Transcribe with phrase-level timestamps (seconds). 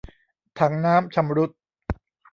[0.59, 1.51] ถังน้ำชำรุด